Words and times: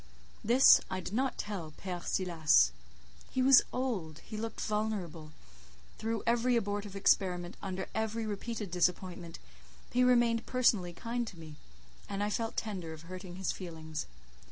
This 0.43 0.81
I 0.89 0.99
did 0.99 1.13
not 1.13 1.37
tell 1.37 1.73
Père 1.79 2.03
Silas; 2.03 2.71
he 3.29 3.43
was 3.43 3.61
old, 3.71 4.17
he 4.25 4.35
looked 4.35 4.59
venerable: 4.61 5.31
through 5.99 6.23
every 6.25 6.55
abortive 6.55 6.95
experiment, 6.95 7.55
under 7.61 7.87
every 7.93 8.25
repeated 8.25 8.71
disappointment, 8.71 9.37
he 9.91 10.03
remained 10.03 10.47
personally 10.47 10.91
kind 10.93 11.27
to 11.27 11.37
me, 11.37 11.55
and 12.09 12.23
I 12.23 12.31
felt 12.31 12.57
tender 12.57 12.93
of 12.93 13.03
hurting 13.03 13.35
his 13.35 13.51
feelings. 13.51 14.07